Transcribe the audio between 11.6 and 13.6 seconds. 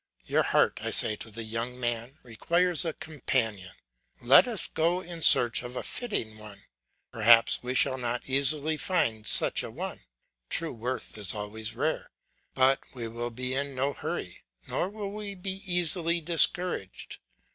rare, but we will be